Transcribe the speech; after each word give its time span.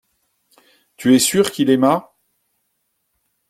Tu 0.97 1.13
es 1.13 1.19
sûr 1.19 1.51
qu’il 1.51 1.69
aima. 1.69 2.15